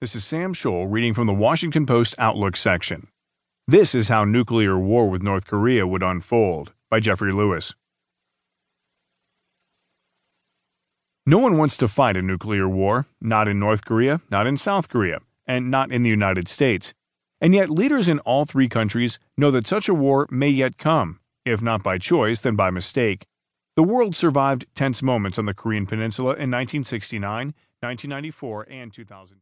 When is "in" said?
13.46-13.58, 14.48-14.56, 15.92-16.02, 18.08-18.18, 26.30-26.50